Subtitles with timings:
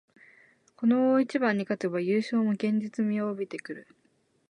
[0.77, 3.87] この大一番に勝てば優勝も現実味を帯びてくる